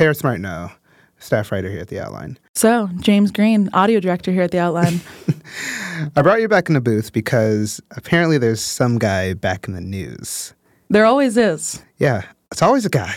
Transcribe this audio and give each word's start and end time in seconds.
Paris 0.00 0.24
Martineau, 0.24 0.70
staff 1.18 1.52
writer 1.52 1.70
here 1.70 1.80
at 1.80 1.88
the 1.88 2.00
Outline. 2.00 2.38
So, 2.54 2.88
James 3.00 3.30
Green, 3.30 3.68
audio 3.74 4.00
director 4.00 4.32
here 4.32 4.40
at 4.40 4.50
the 4.50 4.58
Outline. 4.58 5.02
I 6.16 6.22
brought 6.22 6.40
you 6.40 6.48
back 6.48 6.70
in 6.70 6.74
the 6.74 6.80
booth 6.80 7.12
because 7.12 7.82
apparently 7.98 8.38
there's 8.38 8.62
some 8.62 8.98
guy 8.98 9.34
back 9.34 9.68
in 9.68 9.74
the 9.74 9.80
news. 9.82 10.54
there 10.88 11.04
always 11.04 11.36
is. 11.36 11.82
Yeah, 11.98 12.22
it's 12.50 12.62
always 12.62 12.86
a 12.86 12.88
guy. 12.88 13.14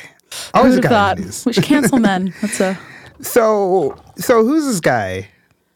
Always 0.54 0.76
a 0.76 0.82
guy 0.82 0.90
thought? 0.90 1.18
in 1.20 1.22
the 1.22 1.28
news. 1.28 1.46
We 1.46 1.54
should 1.54 1.64
cancel 1.64 2.00
men. 2.00 2.34
That's 2.42 2.60
a. 2.60 2.78
So, 3.22 3.96
so 4.18 4.44
who's 4.44 4.66
this 4.66 4.82
guy 4.82 5.30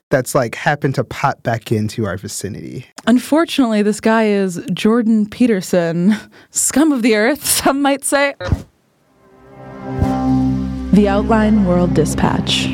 that's 0.09 0.35
like 0.35 0.55
happened 0.55 0.95
to 0.95 1.05
pop 1.05 1.41
back 1.41 1.71
into 1.71 2.05
our 2.05 2.17
vicinity? 2.17 2.85
Unfortunately, 3.05 3.81
this 3.81 4.01
guy 4.01 4.25
is 4.25 4.61
Jordan 4.73 5.25
Peterson, 5.29 6.17
scum 6.49 6.91
of 6.91 7.01
the 7.01 7.15
earth, 7.15 7.45
some 7.45 7.81
might 7.81 8.03
say. 8.03 8.33
The 10.97 11.07
Outline 11.07 11.65
World 11.65 11.93
Dispatch. 11.93 12.67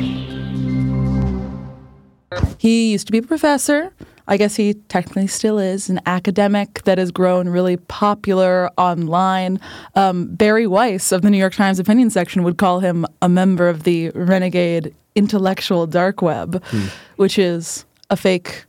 He 2.56 2.92
used 2.92 3.04
to 3.06 3.12
be 3.12 3.18
a 3.18 3.22
professor. 3.22 3.92
I 4.26 4.38
guess 4.38 4.56
he 4.56 4.72
technically 4.88 5.26
still 5.26 5.58
is 5.58 5.90
an 5.90 6.00
academic 6.06 6.84
that 6.84 6.96
has 6.96 7.10
grown 7.10 7.50
really 7.50 7.76
popular 7.76 8.70
online. 8.78 9.60
Um, 9.94 10.34
Bari 10.34 10.66
Weiss 10.66 11.12
of 11.12 11.20
the 11.20 11.28
New 11.28 11.36
York 11.36 11.52
Times 11.52 11.78
opinion 11.78 12.08
section 12.08 12.44
would 12.44 12.56
call 12.56 12.80
him 12.80 13.04
a 13.20 13.28
member 13.28 13.68
of 13.68 13.82
the 13.82 14.08
renegade 14.14 14.94
intellectual 15.14 15.86
dark 15.86 16.22
web, 16.22 16.64
which 17.16 17.38
is 17.38 17.84
a 18.08 18.16
fake 18.16 18.64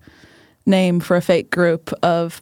name 0.66 1.00
for 1.00 1.16
a 1.16 1.22
fake 1.22 1.50
group 1.50 1.94
of 2.04 2.42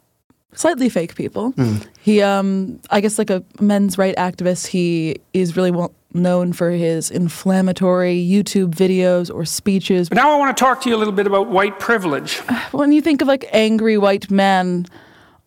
slightly 0.54 0.88
fake 0.88 1.14
people. 1.14 1.54
He, 2.00 2.22
um, 2.22 2.80
I 2.90 3.00
guess, 3.00 3.18
like 3.18 3.30
a 3.30 3.44
men's 3.60 3.98
right 3.98 4.16
activist, 4.16 4.66
he 4.66 5.20
is 5.32 5.56
really 5.56 5.70
well 5.70 5.94
known 6.14 6.52
for 6.52 6.70
his 6.70 7.10
inflammatory 7.10 8.16
YouTube 8.16 8.74
videos 8.74 9.34
or 9.34 9.44
speeches. 9.44 10.08
But 10.08 10.16
now 10.16 10.34
I 10.34 10.38
want 10.38 10.56
to 10.56 10.60
talk 10.60 10.80
to 10.82 10.88
you 10.88 10.96
a 10.96 10.98
little 10.98 11.12
bit 11.12 11.26
about 11.26 11.48
white 11.48 11.78
privilege. 11.78 12.38
When 12.72 12.92
you 12.92 13.00
think 13.00 13.22
of 13.22 13.28
like 13.28 13.46
angry 13.52 13.98
white 13.98 14.30
men 14.30 14.86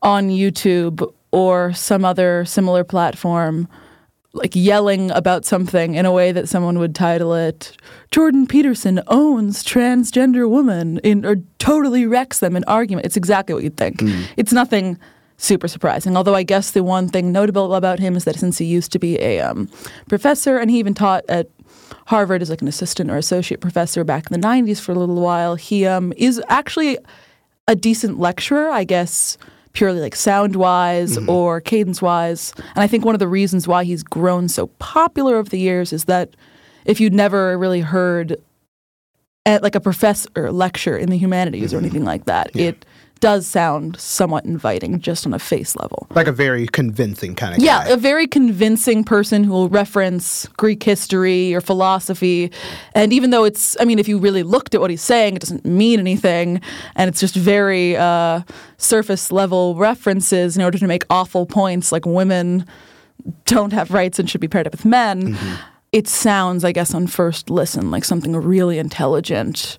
on 0.02 0.30
YouTube 0.30 1.12
or 1.32 1.74
some 1.74 2.06
other 2.06 2.46
similar 2.46 2.84
platform, 2.84 3.68
like 4.34 4.56
yelling 4.56 5.12
about 5.12 5.46
something 5.46 5.96
in 5.96 6.06
a 6.06 6.12
way 6.12 6.32
that 6.32 6.48
someone 6.48 6.78
would 6.80 6.94
title 6.94 7.34
it 7.34 7.76
Jordan 8.12 8.48
Peterson 8.48 9.02
owns 9.08 9.64
transgender 9.64 10.50
woman 10.50 11.00
in 11.00 11.26
or 11.26 11.38
totally 11.60 12.06
wrecks 12.06 12.40
them 12.40 12.56
in 12.56 12.64
argument. 12.66 13.06
It's 13.06 13.18
exactly 13.18 13.54
what 13.54 13.64
you'd 13.64 13.78
think. 13.78 14.02
Hmm. 14.02 14.24
It's 14.38 14.54
nothing 14.54 14.98
super 15.38 15.68
surprising. 15.68 16.18
Although 16.18 16.36
I 16.36 16.44
guess 16.44 16.72
the 16.72 16.84
one 16.84 17.08
thing 17.08 17.32
notable 17.32 17.76
about 17.76 18.00
him 18.00 18.16
is 18.16 18.26
that 18.26 18.36
since 18.36 18.58
he 18.58 18.66
used 18.66 18.92
to 18.92 19.00
be 19.00 19.20
a 19.20 19.40
um, 19.40 19.70
professor 20.10 20.58
and 20.58 20.70
he 20.70 20.80
even 20.80 20.94
taught 20.94 21.24
at 21.30 21.48
Harvard 22.08 22.42
as 22.42 22.50
like 22.50 22.62
an 22.62 22.68
assistant 22.68 23.12
or 23.12 23.18
associate 23.18 23.62
professor 23.62 24.04
back 24.04 24.30
in 24.32 24.40
the 24.40 24.48
90s 24.48 24.80
for 24.80 24.92
a 24.92 24.96
little 24.96 25.22
while, 25.22 25.56
he 25.56 25.86
um, 25.86 26.12
is 26.18 26.42
actually 26.50 26.98
a 27.68 27.76
decent 27.76 28.20
lecturer, 28.20 28.70
I 28.70 28.84
guess, 28.84 29.38
purely 29.74 30.00
like 30.00 30.16
sound 30.16 30.56
wise 30.56 31.18
or 31.28 31.62
cadence 31.62 32.02
wise. 32.02 32.52
And 32.58 32.78
I 32.78 32.88
think 32.88 33.06
one 33.06 33.14
of 33.14 33.20
the 33.20 33.28
reasons 33.28 33.68
why 33.68 33.84
he's 33.84 34.02
grown 34.02 34.48
so 34.48 34.68
popular 34.80 35.36
over 35.36 35.50
the 35.50 35.60
years 35.60 35.94
is 35.94 36.06
that 36.06 36.32
if 36.86 37.00
you'd 37.00 37.14
never 37.14 37.58
really 37.58 37.82
heard 37.82 38.38
at 39.46 39.62
like 39.62 39.76
a 39.76 39.80
professor 39.80 40.52
lecture 40.52 40.98
in 40.98 41.10
the 41.10 41.18
humanities 41.18 41.74
or 41.74 41.78
anything 41.78 42.04
like 42.04 42.26
that, 42.26 42.50
it 42.56 42.86
does 43.20 43.46
sound 43.48 44.00
somewhat 44.00 44.46
inviting 44.46 45.00
just 45.00 45.26
on 45.26 45.34
a 45.34 45.40
face 45.40 45.76
level. 45.76 46.08
Like 46.12 46.28
a 46.28 46.32
very 46.32 46.68
convincing 46.68 47.36
kind 47.36 47.56
of 47.56 47.62
Yeah, 47.62 47.84
guy. 47.86 47.90
a 47.92 47.98
very 47.98 48.28
convincing 48.28 49.04
person 49.04 49.44
who 49.44 49.52
will 49.52 49.70
reference 49.70 50.48
Greek 50.58 50.84
history 50.84 51.54
or 51.54 51.62
philosophy. 51.62 52.52
And 52.94 53.14
even 53.14 53.30
though 53.30 53.44
it's, 53.44 53.76
I 53.80 53.86
mean, 53.86 54.00
if 54.00 54.08
you 54.08 54.18
really 54.18 54.44
looked 54.44 54.76
at 54.76 54.82
what 54.82 54.90
he's 54.90 55.02
saying, 55.02 55.36
it 55.36 55.40
doesn't 55.40 55.66
mean 55.66 56.00
anything. 56.00 56.62
And 56.96 57.08
it's 57.10 57.20
just 57.20 57.36
very 57.36 57.96
uh, 57.98 58.42
surface 58.78 59.32
level 59.32 59.76
references 59.76 60.56
in 60.58 60.64
order 60.64 60.78
to 60.78 60.88
make 60.88 61.04
awful 61.10 61.46
points 61.46 61.92
like 61.92 62.06
women 62.06 62.66
don't 63.46 63.74
have 63.74 63.92
rights 63.92 64.20
and 64.20 64.30
should 64.30 64.42
be 64.42 64.48
paired 64.48 64.68
up 64.68 64.74
with 64.74 64.86
men. 64.86 65.38
It 65.92 66.08
sounds, 66.08 66.64
I 66.64 66.72
guess, 66.72 66.94
on 66.94 67.08
first 67.08 67.50
listen, 67.50 67.92
like 67.92 68.06
something 68.06 68.34
really 68.36 68.78
intelligent, 68.78 69.78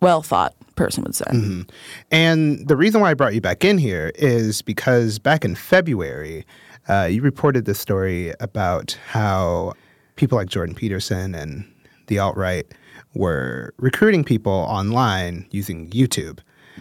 well 0.00 0.22
thought 0.22 0.54
person 0.78 1.04
would 1.04 1.14
say. 1.14 1.64
And 2.10 2.66
the 2.66 2.76
reason 2.76 3.00
why 3.02 3.10
I 3.10 3.14
brought 3.14 3.34
you 3.34 3.40
back 3.40 3.64
in 3.64 3.76
here 3.76 4.12
is 4.14 4.62
because 4.62 5.18
back 5.18 5.44
in 5.44 5.54
February, 5.54 6.46
uh, 6.88 7.04
you 7.10 7.20
reported 7.20 7.66
this 7.66 7.78
story 7.78 8.32
about 8.40 8.96
how 9.10 9.74
people 10.16 10.38
like 10.38 10.48
Jordan 10.48 10.74
Peterson 10.74 11.34
and 11.34 11.70
the 12.06 12.18
alt 12.18 12.36
right 12.36 12.66
were 13.14 13.74
recruiting 13.76 14.24
people 14.24 14.52
online 14.52 15.46
using 15.50 15.90
YouTube. 15.90 16.38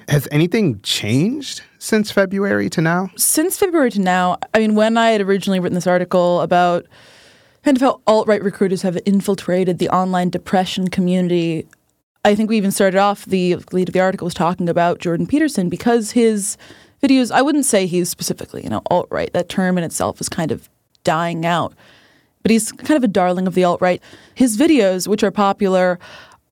Has 0.07 0.28
anything 0.31 0.80
changed 0.81 1.62
since 1.80 2.12
February 2.12 2.69
to 2.69 2.81
now? 2.81 3.09
since 3.18 3.57
February 3.57 3.91
to 3.91 4.00
now, 4.00 4.38
I 4.53 4.59
mean, 4.59 4.75
when 4.75 4.97
I 4.97 5.09
had 5.09 5.22
originally 5.22 5.59
written 5.59 5.75
this 5.75 5.88
article 5.88 6.41
about 6.41 6.86
kind 7.63 7.75
of 7.75 7.81
how 7.81 8.00
alt 8.07 8.28
right 8.28 8.41
recruiters 8.41 8.81
have 8.84 8.97
infiltrated 9.06 9.80
the 9.80 9.90
online 9.90 10.30
depression 10.30 10.88
community, 10.88 11.68
I 12.27 12.35
think 12.35 12.49
we 12.49 12.57
even 12.57 12.71
started 12.71 12.97
off 12.97 13.23
the 13.23 13.55
lead 13.71 13.88
of 13.88 13.93
the 13.93 14.01
article 14.01 14.25
was 14.25 14.33
talking 14.33 14.67
about 14.67 14.99
Jordan 14.99 15.27
Peterson 15.27 15.69
because 15.69 16.11
his 16.11 16.57
videos, 17.01 17.31
I 17.31 17.41
wouldn't 17.41 17.63
say 17.63 17.85
he's 17.85 18.09
specifically, 18.09 18.61
you 18.65 18.69
know, 18.69 18.81
alt 18.91 19.07
right. 19.09 19.31
That 19.31 19.47
term 19.47 19.77
in 19.77 19.85
itself 19.85 20.19
is 20.19 20.27
kind 20.27 20.51
of 20.51 20.67
dying 21.05 21.45
out. 21.45 21.73
But 22.43 22.51
he's 22.51 22.73
kind 22.73 22.97
of 22.97 23.03
a 23.05 23.07
darling 23.07 23.47
of 23.47 23.53
the 23.53 23.63
alt 23.63 23.79
right. 23.79 24.03
His 24.35 24.57
videos, 24.57 25.07
which 25.07 25.23
are 25.23 25.31
popular, 25.31 25.99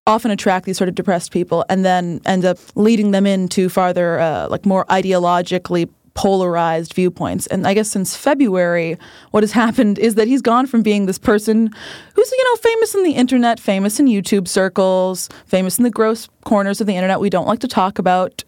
often 0.08 0.32
attract 0.32 0.66
these 0.66 0.78
sort 0.78 0.88
of 0.88 0.96
depressed 0.96 1.34
people 1.34 1.66
and 1.68 1.84
then 1.84 2.22
end 2.26 2.46
up 2.46 2.58
leading 2.76 3.12
them 3.12 3.26
into 3.26 3.68
farther, 3.68 4.18
uh, 4.18 4.48
like 4.48 4.66
more 4.66 4.86
ideologically 4.86 5.90
polarized 6.16 6.94
viewpoints. 6.94 7.46
And 7.48 7.68
I 7.68 7.74
guess 7.74 7.90
since 7.90 8.16
February, 8.16 8.98
what 9.32 9.44
has 9.44 9.52
happened 9.52 10.00
is 10.00 10.16
that 10.16 10.28
he's 10.28 10.42
gone 10.42 10.66
from 10.66 10.82
being 10.82 11.06
this 11.06 11.20
person 11.20 11.70
who's, 12.14 12.32
you 12.32 12.44
know, 12.44 12.56
famous 12.56 12.96
in 12.96 13.04
the 13.04 13.12
internet, 13.12 13.60
famous 13.60 14.00
in 14.00 14.08
YouTube 14.08 14.48
circles, 14.48 15.30
famous 15.46 15.78
in 15.78 15.84
the 15.84 15.92
gross 15.92 16.28
corners 16.46 16.82
of 16.82 16.88
the 16.88 16.96
internet 16.96 17.20
we 17.20 17.30
don't 17.30 17.48
like 17.48 17.60
to 17.60 17.68
talk 17.68 18.00
about 18.00 18.44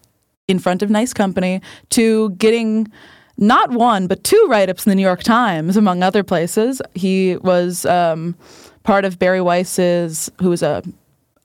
in 0.48 0.58
front 0.58 0.82
of 0.82 0.88
nice 0.88 1.12
company, 1.12 1.60
to 1.90 2.30
getting 2.30 2.90
not 3.36 3.70
one, 3.70 4.06
but 4.06 4.24
two 4.24 4.46
write 4.48 4.70
ups 4.70 4.86
in 4.86 4.90
the 4.90 4.96
New 4.96 5.02
York 5.02 5.22
Times, 5.22 5.76
among 5.76 6.02
other 6.02 6.24
places. 6.24 6.80
He 6.94 7.36
was 7.36 7.84
um, 7.84 8.34
part 8.82 9.04
of 9.04 9.18
Bari 9.18 9.42
Weiss's, 9.42 10.30
who 10.40 10.48
was 10.48 10.62
a 10.62 10.82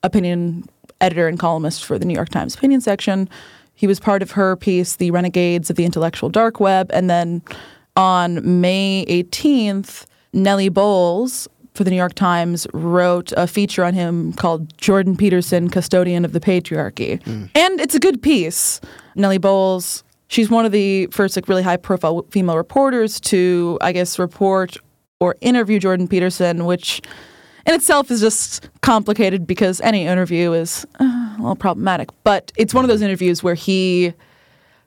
opinion 0.02 0.64
editor 1.00 1.28
and 1.28 1.38
columnist 1.38 1.84
for 1.84 1.98
the 1.98 2.06
New 2.06 2.14
York 2.14 2.30
Times 2.30 2.54
opinion 2.54 2.80
section. 2.80 3.28
He 3.74 3.86
was 3.86 4.00
part 4.00 4.22
of 4.22 4.32
her 4.32 4.56
piece, 4.56 4.96
The 4.96 5.10
Renegades 5.10 5.70
of 5.70 5.76
the 5.76 5.84
Intellectual 5.84 6.28
Dark 6.28 6.60
Web. 6.60 6.90
And 6.92 7.10
then 7.10 7.42
on 7.96 8.60
May 8.60 9.04
18th, 9.08 10.06
Nellie 10.32 10.68
Bowles 10.68 11.48
for 11.74 11.82
the 11.82 11.90
New 11.90 11.96
York 11.96 12.14
Times 12.14 12.66
wrote 12.72 13.32
a 13.36 13.46
feature 13.46 13.84
on 13.84 13.94
him 13.94 14.32
called 14.34 14.76
Jordan 14.78 15.16
Peterson, 15.16 15.68
Custodian 15.68 16.24
of 16.24 16.32
the 16.32 16.40
Patriarchy. 16.40 17.22
Hmm. 17.24 17.46
And 17.54 17.80
it's 17.80 17.94
a 17.94 18.00
good 18.00 18.22
piece. 18.22 18.80
Nellie 19.16 19.38
Bowles, 19.38 20.04
she's 20.28 20.50
one 20.50 20.64
of 20.64 20.72
the 20.72 21.06
first 21.08 21.36
like 21.36 21.48
really 21.48 21.62
high 21.62 21.76
profile 21.76 22.24
female 22.30 22.56
reporters 22.56 23.18
to, 23.20 23.78
I 23.80 23.92
guess, 23.92 24.18
report 24.18 24.76
or 25.20 25.36
interview 25.40 25.80
Jordan 25.80 26.06
Peterson, 26.06 26.64
which 26.64 27.02
in 27.66 27.74
itself 27.74 28.10
is 28.10 28.20
just 28.20 28.68
complicated 28.82 29.46
because 29.46 29.80
any 29.80 30.06
interview 30.06 30.52
is 30.52 30.86
uh, 31.00 31.04
a 31.04 31.36
little 31.38 31.56
problematic. 31.56 32.10
But 32.22 32.52
it's 32.56 32.74
one 32.74 32.84
of 32.84 32.88
those 32.88 33.02
interviews 33.02 33.42
where 33.42 33.54
he 33.54 34.14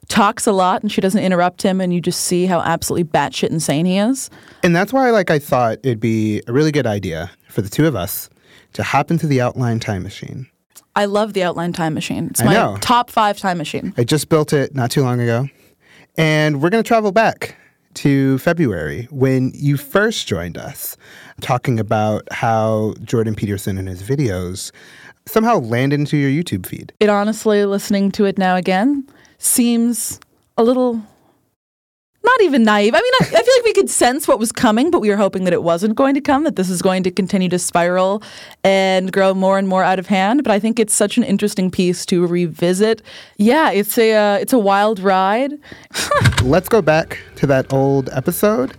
talks 0.07 0.47
a 0.47 0.51
lot 0.51 0.81
and 0.81 0.91
she 0.91 1.01
doesn't 1.01 1.21
interrupt 1.21 1.61
him, 1.61 1.81
and 1.81 1.93
you 1.93 1.99
just 1.99 2.21
see 2.21 2.45
how 2.45 2.61
absolutely 2.61 3.03
batshit 3.03 3.49
insane 3.49 3.85
he 3.85 3.97
is. 3.97 4.29
And 4.63 4.75
that's 4.75 4.93
why 4.93 5.09
like 5.11 5.29
I 5.29 5.39
thought 5.39 5.79
it'd 5.83 5.99
be 5.99 6.41
a 6.47 6.53
really 6.53 6.71
good 6.71 6.88
idea 6.88 7.31
for 7.49 7.61
the 7.61 7.69
two 7.69 7.88
of 7.88 7.95
us 7.95 8.29
to 8.73 8.83
hop 8.83 9.11
into 9.11 9.27
the 9.27 9.41
outline 9.41 9.79
time 9.79 10.03
machine. 10.03 10.47
I 10.95 11.06
love 11.06 11.33
the 11.33 11.44
Outline 11.44 11.74
Time 11.74 11.94
Machine. 11.94 12.29
It's 12.31 12.41
I 12.41 12.45
my 12.45 12.53
know. 12.53 12.77
top 12.81 13.12
five 13.12 13.38
time 13.38 13.59
machine. 13.59 13.94
I 13.97 14.03
just 14.03 14.29
built 14.29 14.51
it 14.51 14.74
not 14.74 14.89
too 14.89 15.03
long 15.03 15.19
ago. 15.21 15.47
And 16.18 16.59
we're 16.59 16.71
going 16.71 16.83
to 16.83 16.88
travel 16.88 17.12
back 17.12 17.56
to 17.97 18.38
February 18.39 19.07
when 19.09 19.51
you 19.55 19.77
first 19.77 20.27
joined 20.27 20.57
us, 20.57 20.95
talking 21.41 21.79
about 21.79 22.27
how 22.31 22.94
Jordan 23.03 23.35
Peterson 23.35 23.77
and 23.77 23.88
his 23.88 24.03
videos 24.03 24.71
somehow 25.25 25.57
landed 25.57 25.99
into 25.99 26.17
your 26.17 26.29
YouTube 26.29 26.65
feed. 26.65 26.94
It 26.99 27.09
honestly, 27.09 27.65
listening 27.65 28.11
to 28.13 28.25
it 28.25 28.38
now 28.38 28.55
again, 28.55 29.07
seems 29.39 30.19
a 30.57 30.63
little 30.63 31.01
not 32.38 32.45
even 32.45 32.63
naive. 32.63 32.94
I 32.94 33.01
mean, 33.01 33.13
I, 33.22 33.25
I 33.25 33.44
feel 33.44 33.54
like 33.57 33.66
we 33.66 33.74
could 33.74 33.89
sense 33.89 34.28
what 34.28 34.39
was 34.39 34.51
coming, 34.51 34.92
but 34.92 35.00
we 35.00 35.10
were 35.10 35.18
hoping 35.18 35.44
that 35.45 35.54
it 35.54 35.63
wasn't 35.63 35.95
going 35.95 36.13
to 36.13 36.22
come, 36.22 36.44
that 36.44 36.56
this 36.56 36.69
is 36.69 36.81
going 36.81 37.04
to 37.04 37.12
continue 37.12 37.50
to 37.50 37.60
spiral 37.60 38.22
and 38.63 39.12
grow 39.12 39.34
more 39.34 39.57
and 39.57 39.68
more 39.68 39.84
out 39.84 40.00
of 40.00 40.07
hand. 40.07 40.44
But 40.44 40.51
I 40.51 40.60
think 40.60 40.80
it's 40.80 40.94
such 40.94 41.18
an 41.18 41.24
interesting 41.24 41.72
piece 41.72 42.06
to 42.07 42.25
revisit. 42.28 43.01
Yeah, 43.38 43.72
it's 43.72 43.98
a 43.98 44.13
uh, 44.13 44.38
it's 44.38 44.54
a 44.54 44.60
wild 44.60 45.00
ride. 45.00 45.54
Let's 46.44 46.69
go 46.69 46.81
back 46.81 47.19
to 47.38 47.48
that 47.48 47.72
old 47.74 48.10
episode 48.12 48.75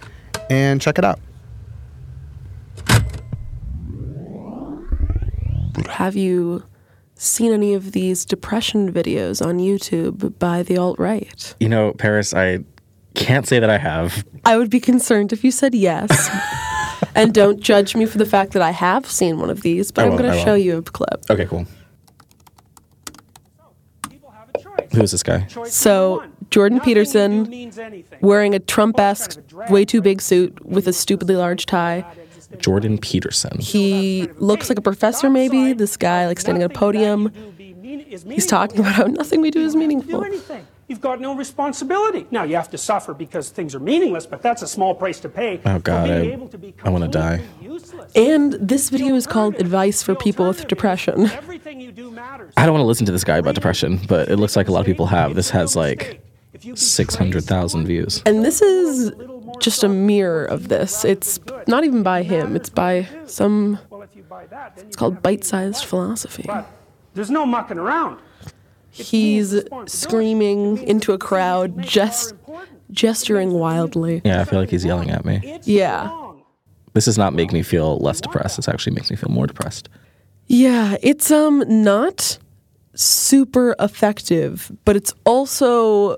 and 0.50 0.80
check 0.80 0.98
it 0.98 1.04
out. 1.04 1.18
Have 5.88 6.16
you 6.16 6.64
seen 7.14 7.52
any 7.52 7.74
of 7.74 7.90
these 7.90 8.24
depression 8.24 8.92
videos 8.92 9.44
on 9.44 9.58
YouTube 9.58 10.38
by 10.38 10.62
the 10.62 10.76
alt 10.76 10.98
right? 10.98 11.54
You 11.58 11.68
know, 11.68 11.92
Paris, 11.94 12.32
I 12.32 12.60
can't 13.14 13.46
say 13.46 13.58
that 13.58 13.70
I 13.70 13.78
have. 13.78 14.24
I 14.44 14.56
would 14.56 14.70
be 14.70 14.80
concerned 14.80 15.32
if 15.32 15.44
you 15.44 15.50
said 15.50 15.74
yes. 15.74 16.30
and 17.14 17.34
don't 17.34 17.60
judge 17.60 17.96
me 17.96 18.06
for 18.06 18.18
the 18.18 18.26
fact 18.26 18.52
that 18.52 18.62
I 18.62 18.70
have 18.70 19.06
seen 19.06 19.38
one 19.38 19.50
of 19.50 19.62
these, 19.62 19.90
but 19.90 20.04
I 20.04 20.08
I'm 20.08 20.16
going 20.16 20.30
I 20.30 20.36
to 20.36 20.42
show 20.42 20.54
you 20.54 20.78
a 20.78 20.82
clip. 20.82 21.24
Okay, 21.30 21.46
cool. 21.46 21.66
Who's 24.92 25.10
this 25.10 25.22
guy? 25.22 25.46
So, 25.66 26.24
Jordan 26.50 26.80
Peterson 26.80 27.72
wearing 28.20 28.54
a 28.54 28.58
Trump 28.58 28.98
esque, 28.98 29.38
way 29.68 29.84
too 29.84 30.00
big 30.00 30.22
suit 30.22 30.64
with 30.64 30.88
a 30.88 30.92
stupidly 30.92 31.36
large 31.36 31.66
tie. 31.66 32.04
Jordan 32.58 32.96
Peterson. 32.96 33.58
He 33.58 34.28
looks 34.36 34.70
like 34.70 34.78
a 34.78 34.82
professor, 34.82 35.28
maybe. 35.28 35.74
This 35.74 35.96
guy, 35.96 36.26
like 36.26 36.40
standing 36.40 36.62
at 36.62 36.70
a 36.70 36.74
podium. 36.74 37.32
He's 37.82 38.46
talking 38.46 38.80
about 38.80 38.94
how 38.94 39.04
nothing 39.04 39.42
we 39.42 39.50
do 39.50 39.60
is 39.60 39.76
meaningful. 39.76 40.24
Anything. 40.88 40.94
You've 40.96 41.00
got 41.00 41.20
no 41.20 41.34
responsibility. 41.34 42.26
Now 42.30 42.44
you 42.44 42.56
have 42.56 42.70
to 42.70 42.78
suffer 42.78 43.14
because 43.14 43.50
things 43.50 43.74
are 43.74 43.80
meaningless, 43.80 44.26
but 44.26 44.42
that's 44.42 44.62
a 44.62 44.66
small 44.66 44.94
price 44.94 45.20
to 45.20 45.28
pay. 45.28 45.60
Oh, 45.64 45.74
for 45.74 45.80
God, 45.80 46.04
being 46.08 46.30
I- 46.30 46.32
able 46.32 46.48
to 46.48 46.58
be 46.58 46.74
I 46.84 46.90
wanna 46.90 47.08
die. 47.08 47.40
useless. 47.60 48.10
And 48.14 48.54
this 48.54 48.90
video 48.90 49.14
is 49.14 49.26
called 49.26 49.54
Advice 49.56 50.02
for 50.02 50.14
People 50.14 50.48
with 50.48 50.66
Depression. 50.68 51.26
Everything 51.30 51.80
you 51.80 51.92
do 51.92 52.10
matters. 52.10 52.52
I 52.56 52.64
don't 52.64 52.72
want 52.74 52.82
to 52.82 52.86
listen 52.86 53.06
to 53.06 53.12
this 53.12 53.24
guy 53.24 53.36
about 53.38 53.54
depression, 53.54 54.00
but 54.08 54.28
it 54.28 54.36
looks 54.36 54.56
like 54.56 54.68
a 54.68 54.72
lot 54.72 54.80
of 54.80 54.86
people 54.86 55.06
have. 55.06 55.34
This 55.34 55.50
has 55.50 55.76
like 55.76 56.20
600,000 56.74 57.86
views. 57.86 58.22
And 58.26 58.44
this 58.44 58.62
is 58.62 59.12
just 59.60 59.84
a 59.84 59.88
mirror 59.88 60.44
of 60.44 60.68
this. 60.68 61.04
It's 61.04 61.38
not 61.66 61.84
even 61.84 62.02
by 62.02 62.22
him, 62.22 62.56
it's 62.56 62.70
by 62.70 63.06
some, 63.26 63.78
Well, 63.90 64.02
if 64.02 64.14
you 64.16 64.22
buy 64.22 64.46
that, 64.46 64.76
then 64.76 64.86
it's 64.86 64.96
called 64.96 65.22
bite 65.22 65.44
sized 65.44 65.84
philosophy. 65.84 66.44
But 66.46 66.66
there's 67.14 67.30
no 67.30 67.44
mucking 67.46 67.78
around. 67.78 68.18
He's 68.90 69.54
screaming 69.86 70.78
into 70.82 71.12
a 71.12 71.18
crowd, 71.18 71.80
just 71.82 72.34
gesturing 72.90 73.52
wildly. 73.52 74.22
Yeah, 74.24 74.40
I 74.40 74.44
feel 74.44 74.58
like 74.58 74.70
he's 74.70 74.84
yelling 74.84 75.10
at 75.10 75.24
me. 75.24 75.60
Yeah. 75.64 76.10
This 76.94 77.04
does 77.04 77.18
not 77.18 77.32
make 77.32 77.52
me 77.52 77.62
feel 77.62 77.98
less 77.98 78.20
depressed. 78.20 78.56
This 78.56 78.68
actually 78.68 78.94
makes 78.94 79.10
me 79.10 79.16
feel 79.16 79.30
more 79.30 79.46
depressed. 79.46 79.88
Yeah, 80.46 80.96
it's 81.02 81.30
um 81.30 81.64
not 81.68 82.38
super 82.94 83.76
effective, 83.78 84.72
but 84.84 84.96
it's 84.96 85.12
also 85.24 86.16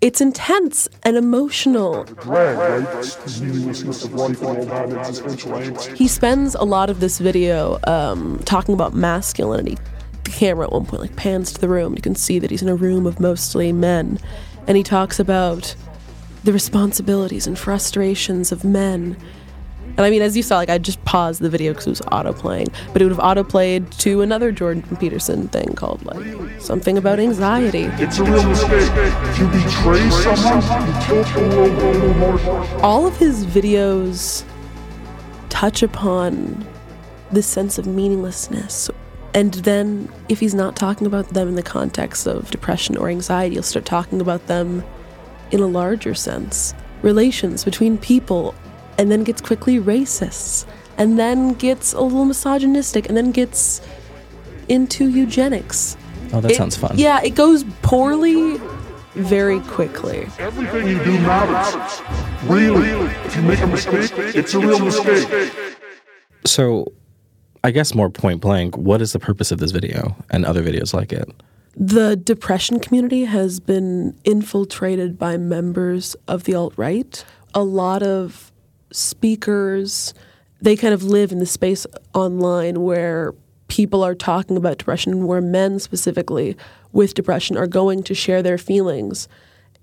it's 0.00 0.20
intense 0.22 0.88
and 1.02 1.16
emotional. 1.16 2.04
drag, 2.04 2.56
right? 2.56 3.02
The 3.02 3.40
meaninglessness 3.44 4.04
of 4.04 4.14
life 4.14 4.40
and 4.40 4.70
all 4.70 4.88
that 4.88 4.98
existential 4.98 5.52
angst. 5.52 5.94
He 5.94 6.08
spends 6.08 6.54
a 6.54 6.64
lot 6.64 6.88
of 6.88 7.00
this 7.00 7.18
video 7.18 7.78
um, 7.86 8.40
talking 8.46 8.72
about 8.74 8.94
masculinity. 8.94 9.76
The 10.30 10.36
camera 10.36 10.66
at 10.66 10.72
one 10.72 10.86
point 10.86 11.02
like 11.02 11.16
pans 11.16 11.52
to 11.54 11.60
the 11.60 11.68
room. 11.68 11.94
You 11.96 12.02
can 12.02 12.14
see 12.14 12.38
that 12.38 12.52
he's 12.52 12.62
in 12.62 12.68
a 12.68 12.74
room 12.76 13.04
of 13.04 13.18
mostly 13.18 13.72
men, 13.72 14.20
and 14.68 14.76
he 14.76 14.84
talks 14.84 15.18
about 15.18 15.74
the 16.44 16.52
responsibilities 16.52 17.48
and 17.48 17.58
frustrations 17.58 18.52
of 18.52 18.62
men. 18.62 19.16
And 19.96 20.00
I 20.00 20.08
mean, 20.08 20.22
as 20.22 20.36
you 20.36 20.44
saw, 20.44 20.56
like 20.58 20.70
I 20.70 20.78
just 20.78 21.04
paused 21.04 21.40
the 21.40 21.50
video 21.50 21.72
because 21.72 21.88
it 21.88 21.90
was 21.90 22.02
auto 22.12 22.32
playing, 22.32 22.68
but 22.92 23.02
it 23.02 23.06
would 23.06 23.10
have 23.10 23.18
auto 23.18 23.42
played 23.42 23.90
to 23.92 24.20
another 24.20 24.52
Jordan 24.52 24.82
Peterson 24.98 25.48
thing 25.48 25.74
called 25.74 26.04
like 26.06 26.60
something 26.60 26.96
about 26.96 27.18
anxiety. 27.18 27.90
It's 27.94 28.18
a 28.18 28.24
real 28.24 28.48
mistake. 28.48 28.70
If 28.70 29.38
you 29.40 29.48
betray 29.48 30.10
someone, 30.10 30.86
you 30.86 30.92
tilt 31.02 31.26
the 31.34 31.56
world 31.56 31.72
a 31.72 31.90
little 31.90 32.14
more. 32.14 32.84
all 32.84 33.04
of 33.04 33.16
his 33.16 33.44
videos 33.46 34.44
touch 35.48 35.82
upon 35.82 36.64
this 37.32 37.48
sense 37.48 37.78
of 37.78 37.86
meaninglessness. 37.88 38.90
And 39.32 39.54
then, 39.54 40.12
if 40.28 40.40
he's 40.40 40.54
not 40.54 40.74
talking 40.76 41.06
about 41.06 41.28
them 41.28 41.48
in 41.48 41.54
the 41.54 41.62
context 41.62 42.26
of 42.26 42.50
depression 42.50 42.96
or 42.96 43.08
anxiety, 43.08 43.54
he'll 43.54 43.62
start 43.62 43.84
talking 43.84 44.20
about 44.20 44.46
them 44.48 44.82
in 45.52 45.60
a 45.60 45.66
larger 45.66 46.14
sense. 46.14 46.74
Relations 47.02 47.64
between 47.64 47.96
people, 47.96 48.54
and 48.98 49.10
then 49.10 49.22
gets 49.24 49.40
quickly 49.40 49.78
racist, 49.78 50.66
and 50.98 51.18
then 51.18 51.54
gets 51.54 51.92
a 51.92 52.00
little 52.00 52.24
misogynistic, 52.24 53.08
and 53.08 53.16
then 53.16 53.30
gets 53.30 53.80
into 54.68 55.08
eugenics. 55.08 55.96
Oh, 56.32 56.40
that 56.40 56.50
It- 56.50 56.56
sounds 56.56 56.76
fun. 56.76 56.92
Yeah, 56.96 57.20
it 57.22 57.34
goes 57.34 57.64
poorly 57.82 58.60
very 59.14 59.60
quickly. 59.60 60.28
Everything 60.38 60.86
you 60.88 61.02
do 61.04 61.12
matters. 61.20 62.02
Really. 62.46 62.88
If 63.26 63.36
you 63.36 63.42
make 63.42 63.60
a 63.60 63.66
mistake, 63.66 64.12
it's 64.34 64.54
a 64.54 64.58
real 64.60 64.78
mistake. 64.80 65.52
So, 66.44 66.92
I 67.62 67.70
guess 67.70 67.94
more 67.94 68.10
point 68.10 68.40
blank, 68.40 68.76
what 68.76 69.02
is 69.02 69.12
the 69.12 69.18
purpose 69.18 69.52
of 69.52 69.58
this 69.58 69.70
video 69.70 70.16
and 70.30 70.44
other 70.44 70.62
videos 70.62 70.94
like 70.94 71.12
it? 71.12 71.28
The 71.76 72.16
depression 72.16 72.80
community 72.80 73.24
has 73.24 73.60
been 73.60 74.18
infiltrated 74.24 75.18
by 75.18 75.36
members 75.36 76.16
of 76.26 76.44
the 76.44 76.54
alt 76.54 76.74
right. 76.76 77.24
A 77.54 77.62
lot 77.62 78.02
of 78.02 78.50
speakers, 78.92 80.14
they 80.60 80.76
kind 80.76 80.94
of 80.94 81.02
live 81.02 81.32
in 81.32 81.38
the 81.38 81.46
space 81.46 81.86
online 82.14 82.82
where 82.82 83.34
people 83.68 84.02
are 84.02 84.14
talking 84.14 84.56
about 84.56 84.78
depression, 84.78 85.26
where 85.26 85.40
men 85.40 85.78
specifically 85.78 86.56
with 86.92 87.14
depression 87.14 87.56
are 87.56 87.68
going 87.68 88.02
to 88.02 88.14
share 88.14 88.42
their 88.42 88.58
feelings 88.58 89.28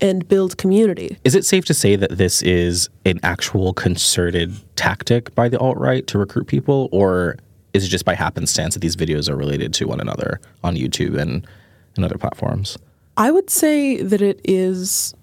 and 0.02 0.28
build 0.28 0.58
community. 0.58 1.18
Is 1.24 1.36
it 1.36 1.46
safe 1.46 1.66
to 1.66 1.74
say 1.74 1.96
that 1.96 2.18
this 2.18 2.44
is 2.44 2.90
an 3.06 3.20
actual 3.24 3.74
concerted 3.74 4.54
tactic 4.76 5.34
by 5.34 5.50
the 5.50 5.58
alt 5.58 5.78
right 5.78 6.06
to 6.08 6.20
recruit 6.20 6.48
people, 6.48 6.90
or 6.92 7.38
is 7.78 7.86
it 7.86 7.88
just 7.90 8.04
by 8.06 8.16
happenstance 8.16 8.74
that 8.74 8.82
these 8.82 8.96
videos 8.96 9.30
are 9.30 9.36
related 9.36 9.74
to 9.76 9.86
one 9.88 10.00
another 10.02 10.40
on 10.64 10.76
YouTube 10.76 11.18
and, 11.18 11.48
and 11.96 12.04
other 12.04 12.18
platforms? 12.18 12.78
I 13.16 13.32
would 13.32 13.50
say 13.50 14.02
that 14.02 14.22
it 14.22 14.42
is 14.44 15.14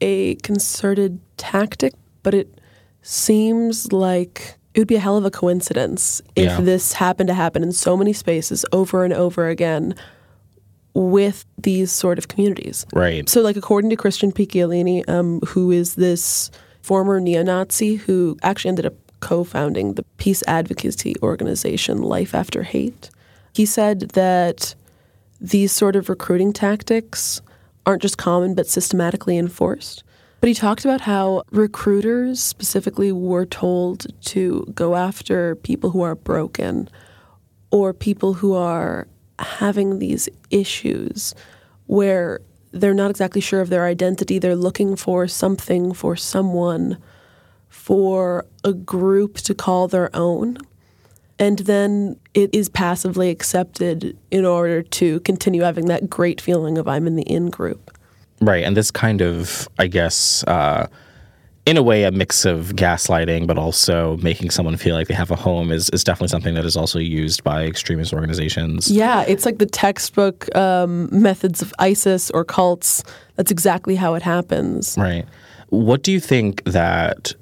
a 0.00 0.34
concerted 0.36 1.20
tactic, 1.36 1.94
but 2.22 2.34
it 2.34 2.60
seems 3.02 3.92
like 3.92 4.56
it 4.74 4.80
would 4.80 4.88
be 4.88 4.96
a 4.96 5.00
hell 5.00 5.16
of 5.16 5.24
a 5.24 5.30
coincidence 5.30 6.20
if 6.36 6.44
Yeah. 6.46 6.60
this 6.60 6.94
happened 6.94 7.28
to 7.28 7.34
happen 7.34 7.62
in 7.62 7.72
so 7.72 7.96
many 7.96 8.12
spaces 8.12 8.64
over 8.72 9.04
and 9.04 9.14
over 9.14 9.48
again 9.48 9.94
with 10.94 11.44
these 11.58 11.90
sort 11.90 12.18
of 12.18 12.28
communities. 12.28 12.86
Right. 12.92 13.28
So, 13.28 13.40
like, 13.40 13.56
according 13.56 13.90
to 13.90 13.96
Christian 13.96 14.30
Picciolini, 14.32 15.08
um, 15.08 15.40
who 15.48 15.70
is 15.70 15.94
this 15.96 16.50
former 16.82 17.18
neo 17.20 17.42
Nazi 17.42 17.96
who 17.96 18.36
actually 18.42 18.68
ended 18.70 18.86
up 18.86 18.94
co 19.24 19.42
founding 19.42 19.94
the 19.94 20.04
peace 20.18 20.42
advocacy 20.46 21.14
organization 21.22 22.02
Life 22.02 22.34
After 22.34 22.62
Hate, 22.62 23.08
he 23.54 23.64
said 23.64 24.10
that 24.10 24.74
these 25.40 25.72
sort 25.72 25.96
of 25.96 26.10
recruiting 26.10 26.52
tactics 26.52 27.40
aren't 27.86 28.02
just 28.02 28.18
common 28.18 28.54
but 28.54 28.66
systematically 28.66 29.38
enforced. 29.38 30.04
But 30.40 30.48
he 30.48 30.54
talked 30.54 30.84
about 30.84 31.00
how 31.00 31.42
recruiters 31.50 32.38
specifically 32.38 33.12
were 33.12 33.46
told 33.46 34.06
to 34.26 34.70
go 34.74 34.94
after 34.94 35.54
people 35.56 35.88
who 35.90 36.02
are 36.02 36.14
broken 36.14 36.90
or 37.70 37.94
people 37.94 38.34
who 38.34 38.54
are 38.54 39.08
having 39.38 40.00
these 40.00 40.28
issues 40.50 41.34
where 41.86 42.40
they're 42.72 42.92
not 42.92 43.10
exactly 43.10 43.40
sure 43.40 43.62
of 43.62 43.70
their 43.70 43.86
identity. 43.86 44.38
They're 44.38 44.54
looking 44.54 44.96
for 44.96 45.26
something, 45.28 45.94
for 45.94 46.14
someone, 46.14 46.98
for 47.74 48.46
a 48.62 48.72
group 48.72 49.34
to 49.34 49.54
call 49.54 49.88
their 49.88 50.08
own. 50.16 50.56
And 51.38 51.58
then 51.58 52.18
it 52.32 52.54
is 52.54 52.70
passively 52.70 53.28
accepted 53.28 54.16
in 54.30 54.46
order 54.46 54.82
to 54.82 55.20
continue 55.20 55.62
having 55.62 55.86
that 55.86 56.08
great 56.08 56.40
feeling 56.40 56.78
of 56.78 56.88
I'm 56.88 57.06
in 57.06 57.16
the 57.16 57.24
in 57.24 57.50
group. 57.50 57.90
Right. 58.40 58.64
And 58.64 58.74
this 58.74 58.90
kind 58.90 59.20
of, 59.20 59.68
I 59.78 59.88
guess, 59.88 60.44
uh, 60.44 60.86
in 61.66 61.76
a 61.76 61.82
way, 61.82 62.04
a 62.04 62.10
mix 62.10 62.44
of 62.44 62.68
gaslighting, 62.76 63.46
but 63.46 63.58
also 63.58 64.16
making 64.18 64.50
someone 64.50 64.76
feel 64.76 64.94
like 64.94 65.08
they 65.08 65.14
have 65.14 65.30
a 65.30 65.36
home 65.36 65.72
is, 65.72 65.90
is 65.90 66.04
definitely 66.04 66.28
something 66.28 66.54
that 66.54 66.64
is 66.64 66.76
also 66.76 66.98
used 66.98 67.42
by 67.42 67.64
extremist 67.64 68.14
organizations. 68.14 68.90
Yeah, 68.90 69.24
it's 69.26 69.44
like 69.44 69.58
the 69.58 69.66
textbook 69.66 70.54
um, 70.56 71.08
methods 71.10 71.60
of 71.60 71.74
ISIS 71.80 72.30
or 72.30 72.44
cults. 72.44 73.02
That's 73.34 73.50
exactly 73.50 73.96
how 73.96 74.14
it 74.14 74.22
happens. 74.22 74.96
Right. 74.96 75.26
What 75.68 76.02
do 76.02 76.12
you 76.12 76.20
think 76.20 76.62
that 76.64 77.34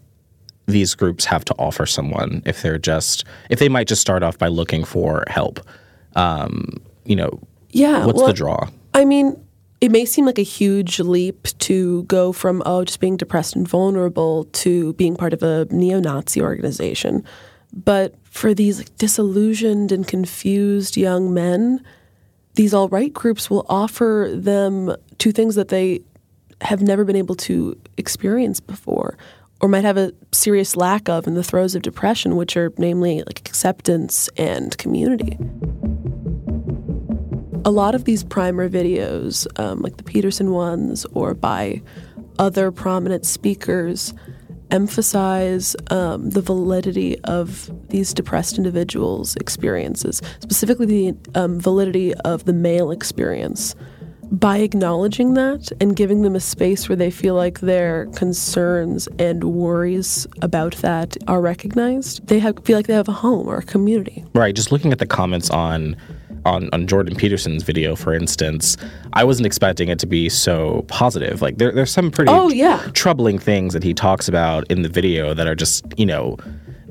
these 0.67 0.95
groups 0.95 1.25
have 1.25 1.45
to 1.47 1.55
offer 1.59 1.87
someone 1.87 2.43
if 2.47 2.63
they're 2.63 2.79
just, 2.79 3.25
if 3.51 3.59
they 3.59 3.69
might 3.69 3.89
just 3.89 4.01
start 4.01 4.23
off 4.23 4.39
by 4.39 4.49
looking 4.49 4.85
for 4.85 5.25
help? 5.27 5.61
Um, 6.15 6.81
you 7.05 7.17
know, 7.17 7.41
Yeah. 7.71 8.07
what's 8.07 8.19
well, 8.19 8.29
the 8.29 8.33
draw? 8.33 8.69
I 8.95 9.05
mean, 9.05 9.43
it 9.81 9.91
may 9.91 10.05
seem 10.05 10.27
like 10.27 10.39
a 10.39 10.43
huge 10.43 11.01
leap 11.01 11.49
to 11.59 12.05
go 12.05 12.33
from, 12.33 12.63
oh, 12.65 12.85
just 12.85 13.01
being 13.01 13.17
depressed 13.17 13.57
and 13.57 13.67
vulnerable 13.67 14.45
to 14.53 14.93
being 14.93 15.17
part 15.17 15.33
of 15.33 15.43
a 15.43 15.67
neo 15.71 15.99
Nazi 15.99 16.41
organization. 16.41 17.25
But 17.73 18.15
for 18.25 18.55
these 18.55 18.79
like, 18.79 18.97
disillusioned 18.97 19.91
and 19.91 20.07
confused 20.07 20.97
young 20.97 21.35
men, 21.35 21.83
these 22.55 22.75
alt 22.75 22.93
right 22.93 23.13
groups 23.13 23.51
will 23.51 23.67
offer 23.69 24.31
them 24.33 24.95
two 25.19 25.33
things 25.33 25.55
that 25.55 25.69
they 25.69 26.03
have 26.61 26.83
never 26.83 27.05
been 27.05 27.17
able 27.17 27.35
to 27.35 27.77
experience 27.97 28.61
before 28.61 29.17
or 29.63 29.69
might 29.69 29.85
have 29.85 29.97
a 29.97 30.13
serious 30.33 30.77
lack 30.77 31.09
of 31.09 31.27
in 31.29 31.35
the 31.35 31.45
throes 31.45 31.77
of 31.77 31.83
depression, 31.83 32.37
which 32.37 32.57
are 32.57 32.73
namely 32.79 33.19
like 33.19 33.39
acceptance 33.39 34.29
and 34.37 34.77
community. 34.77 35.39
A 37.65 37.71
lot 37.71 37.95
of 37.95 38.05
these 38.05 38.25
primer 38.25 38.69
videos, 38.69 39.47
um, 39.61 39.81
like 39.81 39.97
the 39.97 40.03
Peterson 40.03 40.51
ones, 40.51 41.07
or 41.13 41.33
by 41.33 41.81
other 42.41 42.73
prominent 42.73 43.25
speakers, 43.25 44.13
emphasize 44.73 45.77
um, 45.91 46.31
the 46.31 46.41
validity 46.41 47.21
of 47.21 47.71
these 47.89 48.13
depressed 48.13 48.57
individuals' 48.57 49.37
experiences, 49.37 50.21
specifically 50.41 50.87
the 50.87 51.15
um, 51.39 51.61
validity 51.61 52.15
of 52.15 52.47
the 52.47 52.53
male 52.53 52.91
experience. 52.91 53.77
By 54.33 54.59
acknowledging 54.59 55.35
that 55.35 55.71
and 55.79 55.95
giving 55.95 56.23
them 56.23 56.35
a 56.35 56.41
space 56.41 56.89
where 56.89 56.97
they 56.97 57.11
feel 57.11 57.35
like 57.35 57.61
their 57.61 58.07
concerns 58.15 59.07
and 59.19 59.45
worries 59.45 60.27
about 60.41 60.75
that 60.77 61.19
are 61.29 61.41
recognized, 61.43 62.27
they 62.29 62.39
have, 62.39 62.59
feel 62.65 62.79
like 62.79 62.87
they 62.87 62.95
have 62.95 63.09
a 63.09 63.13
home 63.13 63.47
or 63.47 63.59
a 63.59 63.63
community. 63.63 64.25
Right. 64.35 64.55
Just 64.55 64.73
looking 64.73 64.91
at 64.91 64.99
the 64.99 65.07
comments 65.07 65.51
on 65.51 65.97
on, 66.45 66.69
on 66.73 66.87
Jordan 66.89 67.15
Peterson's 67.15 67.63
video, 67.63 67.95
for 67.95 68.13
instance, 68.13 68.77
I 69.13 69.23
wasn't 69.23 69.47
expecting 69.47 69.89
it 69.91 70.01
to 70.01 70.07
be 70.07 70.29
so 70.29 70.85
positive. 70.89 71.41
Like 71.41 71.59
there, 71.59 71.71
there's 71.71 71.93
some 71.93 72.11
pretty 72.11 72.33
Oh, 72.33 72.49
yeah. 72.49 72.79
troubling 72.95 73.39
things 73.39 73.75
that 73.75 73.85
he 73.85 73.95
talks 73.95 74.27
about 74.29 74.69
in 74.69 74.83
the 74.83 74.89
video 74.89 75.35
that 75.35 75.47
are 75.47 75.55
just, 75.55 75.85
you 75.97 76.05
know, 76.07 76.37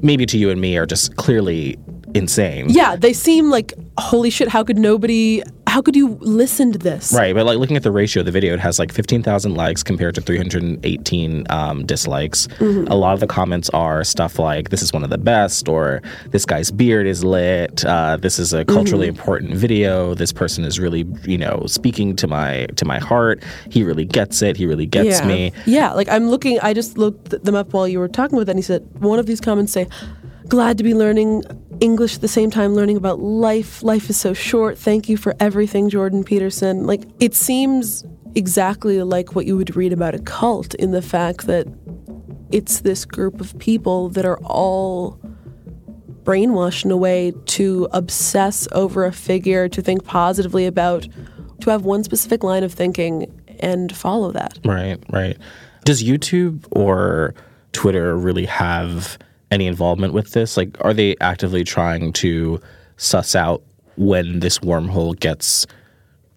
maybe 0.01 0.25
to 0.27 0.37
you 0.37 0.49
and 0.51 0.61
me 0.61 0.77
are 0.77 0.85
just 0.85 1.17
clearly 1.17 1.77
insane. 2.13 2.69
Yeah, 2.69 2.95
they 2.95 3.11
seem 3.13 3.49
like, 3.49 3.73
holy 3.97 4.29
shit, 4.29 4.47
how 4.47 4.63
could 4.63 4.77
nobody, 4.77 5.43
how 5.71 5.81
could 5.81 5.95
you 5.95 6.17
listen 6.19 6.73
to 6.73 6.77
this? 6.77 7.13
Right, 7.13 7.33
but 7.33 7.45
like 7.45 7.57
looking 7.57 7.77
at 7.77 7.83
the 7.83 7.91
ratio 7.91 8.19
of 8.19 8.25
the 8.25 8.31
video, 8.33 8.53
it 8.53 8.59
has 8.59 8.77
like 8.77 8.91
15,000 8.91 9.55
likes 9.55 9.83
compared 9.83 10.15
to 10.15 10.21
318 10.21 11.45
um, 11.49 11.85
dislikes. 11.85 12.49
A 12.59 12.93
lot 12.93 13.13
of 13.13 13.21
the 13.21 13.27
comments 13.27 13.69
are 13.69 14.03
stuff 14.03 14.37
like, 14.37 14.69
this 14.69 14.81
is 14.81 14.91
one 14.91 15.05
of 15.05 15.09
the 15.09 15.17
best, 15.17 15.69
or 15.69 16.01
this 16.31 16.45
guy's 16.45 16.71
beard 16.71 17.07
is 17.07 17.23
lit, 17.23 17.85
uh, 17.85 18.17
this 18.17 18.37
is 18.37 18.51
a 18.51 18.65
culturally 18.65 19.07
important 19.07 19.53
video, 19.53 20.13
this 20.13 20.33
person 20.33 20.65
is 20.65 20.77
really, 20.77 21.05
you 21.23 21.37
know, 21.37 21.63
speaking 21.67 22.17
to 22.17 22.27
my 22.27 22.65
to 22.75 22.83
my 22.83 22.99
heart. 22.99 23.41
He 23.69 23.81
really 23.83 24.03
gets 24.03 24.41
it, 24.41 24.57
he 24.57 24.65
really 24.65 24.85
gets 24.85 25.21
yeah. 25.21 25.25
me. 25.25 25.53
Yeah, 25.65 25.93
like 25.93 26.09
I'm 26.09 26.29
looking, 26.29 26.59
I 26.59 26.73
just 26.73 26.97
looked 26.97 27.29
them 27.45 27.55
up 27.55 27.71
while 27.71 27.87
you 27.87 27.99
were 27.99 28.09
talking 28.09 28.37
with 28.37 28.49
it, 28.49 28.51
and 28.51 28.59
he 28.59 28.63
said, 28.63 28.85
one 28.99 29.19
of 29.19 29.25
these 29.25 29.39
comments 29.39 29.71
say, 29.71 29.87
glad 30.49 30.77
to 30.79 30.83
be 30.83 30.93
learning 30.93 31.43
English 31.81 32.15
at 32.15 32.21
the 32.21 32.27
same 32.27 32.49
time 32.51 32.75
learning 32.75 32.95
about 32.95 33.19
life. 33.19 33.83
Life 33.83 34.09
is 34.09 34.17
so 34.17 34.33
short. 34.33 34.77
Thank 34.77 35.09
you 35.09 35.17
for 35.17 35.35
everything, 35.39 35.89
Jordan 35.89 36.23
Peterson. 36.23 36.85
Like, 36.85 37.01
it 37.19 37.33
seems 37.33 38.05
exactly 38.35 39.01
like 39.03 39.35
what 39.35 39.45
you 39.45 39.57
would 39.57 39.75
read 39.75 39.91
about 39.91 40.15
a 40.15 40.19
cult 40.19 40.73
in 40.75 40.91
the 40.91 41.01
fact 41.01 41.47
that 41.47 41.67
it's 42.51 42.81
this 42.81 43.03
group 43.03 43.41
of 43.41 43.57
people 43.59 44.09
that 44.09 44.25
are 44.25 44.39
all 44.43 45.19
brainwashed 46.23 46.85
in 46.85 46.91
a 46.91 46.97
way 46.97 47.33
to 47.45 47.87
obsess 47.91 48.67
over 48.73 49.03
a 49.05 49.11
figure, 49.11 49.67
to 49.67 49.81
think 49.81 50.05
positively 50.05 50.65
about, 50.65 51.07
to 51.61 51.69
have 51.71 51.83
one 51.83 52.03
specific 52.03 52.43
line 52.43 52.63
of 52.63 52.71
thinking 52.71 53.25
and 53.59 53.95
follow 53.95 54.31
that. 54.31 54.59
Right, 54.63 54.97
right. 55.09 55.37
Does 55.83 56.03
YouTube 56.03 56.65
or 56.71 57.33
Twitter 57.73 58.15
really 58.15 58.45
have 58.45 59.17
any 59.51 59.67
involvement 59.67 60.13
with 60.13 60.31
this? 60.31 60.57
Like, 60.57 60.75
are 60.81 60.93
they 60.93 61.15
actively 61.21 61.63
trying 61.63 62.13
to 62.13 62.59
suss 62.97 63.35
out 63.35 63.61
when 63.97 64.39
this 64.39 64.59
wormhole 64.59 65.19
gets 65.19 65.67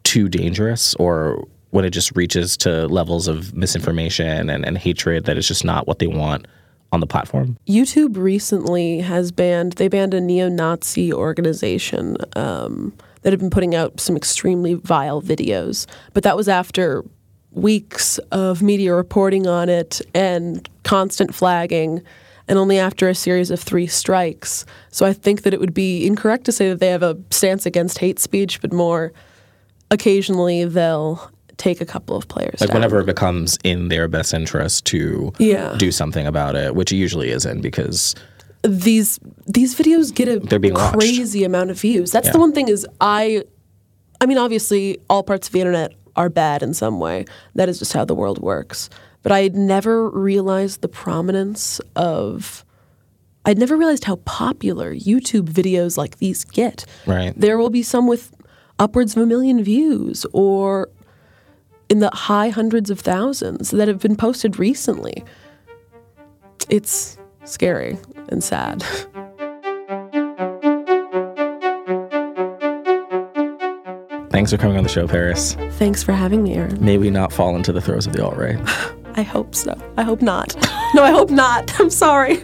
too 0.02 0.28
dangerous 0.28 0.94
or 0.96 1.46
when 1.70 1.84
it 1.84 1.90
just 1.90 2.14
reaches 2.16 2.56
to 2.58 2.86
levels 2.88 3.26
of 3.26 3.54
misinformation 3.54 4.50
and, 4.50 4.64
and 4.64 4.78
hatred 4.78 5.24
that 5.24 5.38
is 5.38 5.48
just 5.48 5.64
not 5.64 5.86
what 5.86 5.98
they 5.98 6.06
want 6.06 6.46
on 6.92 7.00
the 7.00 7.06
platform? 7.06 7.56
YouTube 7.66 8.16
recently 8.16 9.00
has 9.00 9.32
banned, 9.32 9.72
they 9.74 9.88
banned 9.88 10.14
a 10.14 10.20
neo 10.20 10.48
Nazi 10.48 11.12
organization 11.12 12.16
um, 12.36 12.92
that 13.22 13.32
had 13.32 13.40
been 13.40 13.50
putting 13.50 13.74
out 13.74 13.98
some 13.98 14.16
extremely 14.16 14.74
vile 14.74 15.20
videos. 15.20 15.86
But 16.12 16.22
that 16.22 16.36
was 16.36 16.48
after 16.48 17.04
weeks 17.50 18.18
of 18.30 18.62
media 18.62 18.94
reporting 18.94 19.46
on 19.46 19.68
it 19.68 20.00
and 20.14 20.68
constant 20.84 21.34
flagging, 21.34 22.02
and 22.48 22.58
only 22.58 22.78
after 22.78 23.08
a 23.08 23.14
series 23.14 23.50
of 23.50 23.60
three 23.60 23.86
strikes. 23.86 24.66
So 24.90 25.06
I 25.06 25.12
think 25.12 25.42
that 25.42 25.54
it 25.54 25.60
would 25.60 25.74
be 25.74 26.06
incorrect 26.06 26.44
to 26.44 26.52
say 26.52 26.68
that 26.68 26.80
they 26.80 26.88
have 26.88 27.02
a 27.02 27.16
stance 27.30 27.64
against 27.66 27.98
hate 27.98 28.18
speech, 28.18 28.60
but 28.60 28.72
more 28.72 29.12
occasionally 29.90 30.64
they'll 30.64 31.30
take 31.56 31.80
a 31.80 31.86
couple 31.86 32.16
of 32.16 32.26
players. 32.28 32.60
Like, 32.60 32.68
down. 32.70 32.76
whenever 32.76 33.00
it 33.00 33.06
becomes 33.06 33.58
in 33.64 33.88
their 33.88 34.08
best 34.08 34.34
interest 34.34 34.84
to 34.86 35.32
Yeah. 35.38 35.74
do 35.78 35.92
something 35.92 36.26
about 36.26 36.56
it, 36.56 36.74
which 36.74 36.92
it 36.92 36.96
usually 36.96 37.30
isn't 37.30 37.60
because 37.60 38.14
these 38.62 39.20
these 39.46 39.74
videos 39.74 40.12
get 40.14 40.26
a 40.26 40.58
being 40.58 40.74
watched. 40.74 40.94
crazy 40.98 41.44
amount 41.44 41.70
of 41.70 41.78
views. 41.78 42.10
That's 42.10 42.30
the 42.30 42.38
one 42.38 42.52
thing 42.52 42.68
is 42.68 42.86
I 43.00 43.44
I 44.22 44.26
mean 44.26 44.38
obviously 44.38 44.98
all 45.10 45.22
parts 45.22 45.48
of 45.48 45.52
the 45.52 45.60
internet 45.60 45.92
are 46.16 46.30
bad 46.30 46.62
in 46.62 46.72
some 46.74 46.98
way. 46.98 47.26
That 47.54 47.68
is 47.68 47.78
just 47.78 47.92
how 47.92 48.04
the 48.06 48.14
world 48.14 48.38
works. 48.40 48.88
But 49.24 49.32
I 49.32 49.42
had 49.42 49.56
never 49.56 50.08
realized 50.10 50.82
the 50.82 50.88
prominence 50.88 51.80
of 51.96 52.64
I'd 53.46 53.58
never 53.58 53.76
realized 53.76 54.04
how 54.04 54.16
popular 54.24 54.94
YouTube 54.94 55.48
videos 55.48 55.98
like 55.98 56.18
these 56.18 56.44
get. 56.44 56.86
Right. 57.06 57.34
There 57.36 57.58
will 57.58 57.70
be 57.70 57.82
some 57.82 58.06
with 58.06 58.32
upwards 58.78 59.16
of 59.16 59.22
a 59.22 59.26
million 59.26 59.62
views 59.64 60.24
or 60.32 60.88
in 61.88 61.98
the 61.98 62.10
high 62.10 62.50
hundreds 62.50 62.90
of 62.90 63.00
thousands 63.00 63.70
that 63.70 63.88
have 63.88 64.00
been 64.00 64.16
posted 64.16 64.58
recently. 64.58 65.24
It's 66.68 67.18
scary 67.44 67.98
and 68.28 68.42
sad. 68.42 68.84
thanks 74.30 74.50
for 74.50 74.58
coming 74.58 74.76
on 74.76 74.82
the 74.82 74.90
show, 74.90 75.06
Paris. 75.06 75.54
Thanks 75.78 76.02
for 76.02 76.12
having 76.12 76.42
me, 76.42 76.54
Aaron. 76.54 76.84
May 76.84 76.98
we 76.98 77.08
not 77.08 77.32
fall 77.32 77.56
into 77.56 77.72
the 77.72 77.80
throes 77.80 78.06
of 78.06 78.12
the 78.12 78.24
alt 78.24 78.36
right. 78.36 78.58
I 79.16 79.22
hope 79.22 79.54
so. 79.54 79.74
I 79.96 80.02
hope 80.02 80.22
not. 80.22 80.56
No, 80.94 81.04
I 81.04 81.10
hope 81.10 81.30
not. 81.30 81.72
I'm 81.80 81.90
sorry. 81.90 82.42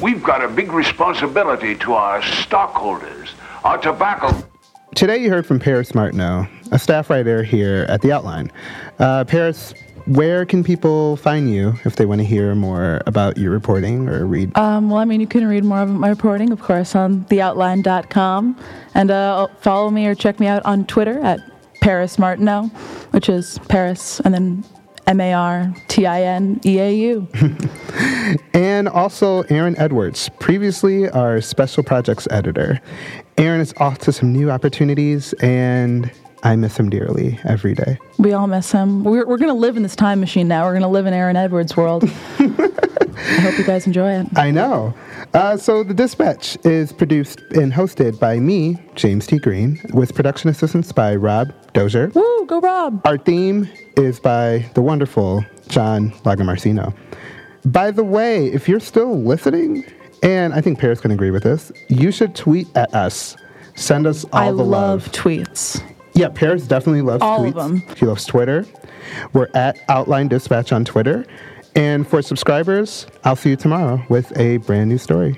We've 0.00 0.22
got 0.22 0.42
a 0.44 0.48
big 0.48 0.72
responsibility 0.72 1.76
to 1.76 1.94
our 1.94 2.22
stockholders. 2.22 3.30
Our 3.64 3.78
tobacco. 3.78 4.46
Today 4.94 5.18
you 5.18 5.30
heard 5.30 5.46
from 5.46 5.58
Paris 5.58 5.94
Martineau, 5.94 6.46
a 6.70 6.78
staff 6.78 7.08
writer 7.08 7.42
here 7.42 7.86
at 7.88 8.02
The 8.02 8.12
Outline. 8.12 8.52
Uh, 8.98 9.24
Paris, 9.24 9.74
where 10.06 10.44
can 10.44 10.64
people 10.64 11.16
find 11.16 11.52
you 11.52 11.74
if 11.84 11.96
they 11.96 12.06
want 12.06 12.20
to 12.20 12.24
hear 12.24 12.54
more 12.54 13.02
about 13.06 13.38
your 13.38 13.50
reporting 13.50 14.08
or 14.08 14.26
read? 14.26 14.56
Um, 14.56 14.90
well, 14.90 14.98
I 14.98 15.04
mean, 15.04 15.20
you 15.20 15.26
can 15.26 15.46
read 15.46 15.64
more 15.64 15.82
of 15.82 15.90
my 15.90 16.08
reporting, 16.08 16.50
of 16.50 16.60
course, 16.60 16.94
on 16.94 17.24
theoutline.com. 17.26 18.58
And 18.94 19.10
uh, 19.10 19.48
follow 19.60 19.90
me 19.90 20.06
or 20.06 20.14
check 20.14 20.40
me 20.40 20.46
out 20.46 20.64
on 20.64 20.86
Twitter 20.86 21.20
at 21.20 21.40
Paris 21.80 22.18
Martineau, 22.18 22.68
which 23.10 23.28
is 23.28 23.58
Paris 23.68 24.20
and 24.20 24.34
then 24.34 24.64
M 25.06 25.20
A 25.20 25.32
R 25.32 25.74
T 25.88 26.06
I 26.06 26.22
N 26.22 26.60
E 26.64 26.78
A 26.78 26.94
U. 26.94 27.28
And 28.54 28.88
also 28.88 29.42
Aaron 29.44 29.76
Edwards, 29.78 30.30
previously 30.40 31.08
our 31.10 31.40
special 31.40 31.82
projects 31.82 32.26
editor. 32.30 32.80
Aaron 33.36 33.60
is 33.60 33.74
off 33.76 33.98
to 34.00 34.12
some 34.12 34.32
new 34.32 34.50
opportunities, 34.50 35.32
and 35.34 36.10
I 36.44 36.56
miss 36.56 36.76
him 36.76 36.90
dearly 36.90 37.38
every 37.44 37.74
day. 37.74 37.98
We 38.18 38.32
all 38.32 38.46
miss 38.48 38.72
him. 38.72 39.04
We're, 39.04 39.26
we're 39.26 39.36
going 39.38 39.48
to 39.52 39.58
live 39.58 39.76
in 39.76 39.82
this 39.82 39.94
time 39.94 40.18
machine 40.20 40.48
now. 40.48 40.64
We're 40.64 40.72
going 40.72 40.82
to 40.82 40.88
live 40.88 41.06
in 41.06 41.14
Aaron 41.14 41.36
Edwards' 41.36 41.76
world. 41.76 42.04
I 42.38 43.40
hope 43.40 43.56
you 43.58 43.64
guys 43.64 43.86
enjoy 43.86 44.12
it. 44.12 44.26
I 44.36 44.50
know. 44.50 44.92
Uh, 45.34 45.56
so 45.56 45.84
the 45.84 45.94
Dispatch 45.94 46.58
is 46.64 46.92
produced 46.92 47.40
and 47.54 47.72
hosted 47.72 48.18
by 48.18 48.40
me, 48.40 48.78
James 48.96 49.26
T. 49.26 49.38
Green, 49.38 49.80
with 49.92 50.14
production 50.14 50.50
assistance 50.50 50.90
by 50.92 51.14
Rob 51.14 51.52
Dozier. 51.72 52.08
Woo, 52.14 52.46
go 52.46 52.60
Rob. 52.60 53.00
Our 53.06 53.18
theme 53.18 53.68
is 53.96 54.18
by 54.18 54.68
the 54.74 54.82
wonderful 54.82 55.44
John 55.68 56.10
Lagamarcino. 56.24 56.94
By 57.64 57.92
the 57.92 58.02
way, 58.04 58.48
if 58.48 58.68
you're 58.68 58.80
still 58.80 59.22
listening, 59.22 59.84
and 60.22 60.52
I 60.52 60.60
think 60.60 60.78
Paris 60.80 61.00
can 61.00 61.12
agree 61.12 61.30
with 61.30 61.44
this, 61.44 61.70
you 61.88 62.10
should 62.10 62.34
tweet 62.34 62.66
at 62.76 62.92
us. 62.94 63.36
Send 63.76 64.06
us 64.06 64.24
all 64.32 64.40
I 64.40 64.46
the 64.48 64.54
love 64.64 64.64
I 64.64 65.04
love. 65.04 65.12
tweets. 65.12 65.82
Yeah, 66.14 66.28
Paris 66.28 66.66
definitely 66.66 67.02
loves 67.02 67.22
All 67.22 67.44
of 67.44 67.54
tweets. 67.54 67.56
them. 67.56 67.96
She 67.96 68.06
loves 68.06 68.24
Twitter. 68.24 68.66
We're 69.32 69.48
at 69.54 69.78
Outline 69.88 70.28
Dispatch 70.28 70.72
on 70.72 70.84
Twitter. 70.84 71.24
And 71.74 72.06
for 72.06 72.20
subscribers, 72.20 73.06
I'll 73.24 73.36
see 73.36 73.50
you 73.50 73.56
tomorrow 73.56 74.04
with 74.10 74.36
a 74.38 74.58
brand 74.58 74.90
new 74.90 74.98
story. 74.98 75.36